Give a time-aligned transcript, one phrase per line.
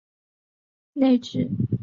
[0.95, 1.77] 现在的站舍是内置的。